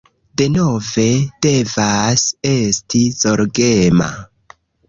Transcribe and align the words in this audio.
Denove, 0.41 1.05
devas 1.47 2.25
esti 2.55 3.05
zorgema 3.21 4.13